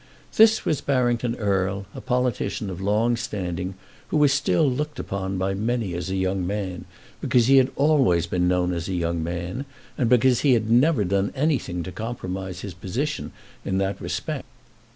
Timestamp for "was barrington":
0.65-1.35